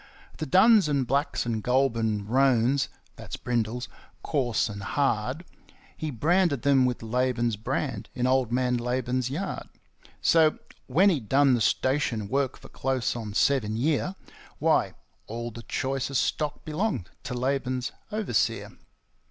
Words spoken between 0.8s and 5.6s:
and blacks and ŌĆ£Goulburn roansŌĆØ (that's brindles), coarse and hard,